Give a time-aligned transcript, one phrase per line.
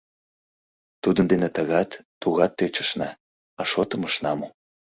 [1.03, 1.89] Тудын дене тыгат,
[2.21, 3.09] тугат тӧчышна,
[3.59, 4.47] а шотым ышна му.